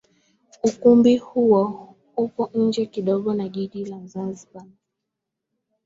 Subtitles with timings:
[0.63, 4.65] Ukumbi huo upo nje kidogo ya Jiji la Zanzibar